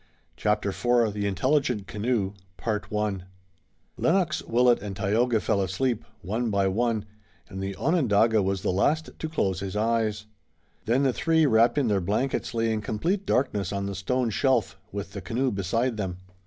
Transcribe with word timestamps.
CHAPTER 0.35 0.69
IV 0.69 1.13
THE 1.13 1.27
INTELLIGENT 1.27 1.85
CANOE 1.85 2.33
Lennox, 3.99 4.41
Willet 4.41 4.79
and 4.81 4.95
Tayoga 4.95 5.39
fell 5.39 5.61
asleep, 5.61 6.03
one 6.23 6.49
by 6.49 6.67
one, 6.67 7.05
and 7.47 7.61
the 7.61 7.75
Onondaga 7.75 8.41
was 8.41 8.63
the 8.63 8.71
last 8.71 9.11
to 9.19 9.29
close 9.29 9.59
his 9.59 9.75
eyes. 9.75 10.25
Then 10.85 11.03
the 11.03 11.13
three, 11.13 11.45
wrapped 11.45 11.77
in 11.77 11.87
their 11.87 12.01
blankets, 12.01 12.55
lay 12.55 12.73
in 12.73 12.81
complete 12.81 13.27
darkness 13.27 13.71
on 13.71 13.85
the 13.85 13.93
stone 13.93 14.31
shelf, 14.31 14.75
with 14.91 15.13
the 15.13 15.21
canoe 15.21 15.51
beside 15.51 15.97
them. 15.97 16.17